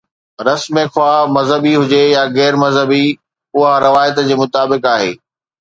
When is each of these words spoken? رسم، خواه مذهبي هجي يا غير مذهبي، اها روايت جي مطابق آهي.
رسم، 0.47 0.75
خواه 0.93 1.19
مذهبي 1.35 1.73
هجي 1.81 2.03
يا 2.15 2.23
غير 2.37 2.53
مذهبي، 2.63 3.05
اها 3.55 3.73
روايت 3.85 4.17
جي 4.27 4.35
مطابق 4.41 4.81
آهي. 4.95 5.11